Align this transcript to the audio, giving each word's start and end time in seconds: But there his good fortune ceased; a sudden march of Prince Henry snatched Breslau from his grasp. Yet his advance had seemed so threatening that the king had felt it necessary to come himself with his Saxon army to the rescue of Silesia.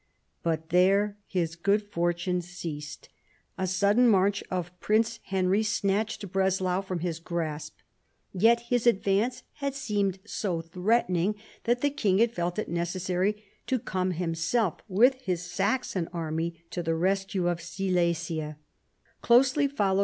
But 0.41 0.69
there 0.69 1.17
his 1.27 1.55
good 1.55 1.83
fortune 1.83 2.41
ceased; 2.41 3.07
a 3.55 3.67
sudden 3.67 4.07
march 4.07 4.43
of 4.49 4.71
Prince 4.79 5.19
Henry 5.25 5.61
snatched 5.61 6.31
Breslau 6.31 6.81
from 6.81 7.01
his 7.01 7.19
grasp. 7.19 7.77
Yet 8.33 8.61
his 8.61 8.87
advance 8.87 9.43
had 9.57 9.75
seemed 9.75 10.17
so 10.25 10.59
threatening 10.61 11.35
that 11.65 11.81
the 11.81 11.91
king 11.91 12.17
had 12.17 12.31
felt 12.31 12.57
it 12.57 12.67
necessary 12.67 13.43
to 13.67 13.77
come 13.77 14.09
himself 14.09 14.81
with 14.87 15.21
his 15.21 15.43
Saxon 15.43 16.09
army 16.11 16.65
to 16.71 16.81
the 16.81 16.95
rescue 16.95 17.47
of 17.47 17.61
Silesia. 17.61 18.57